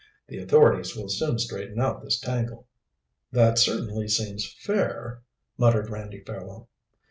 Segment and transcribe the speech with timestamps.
[0.29, 2.67] The authorities will soon straighten out this tangle."
[3.31, 5.21] "That certainly seems fair,"
[5.59, 6.69] muttered Randy Fairwell.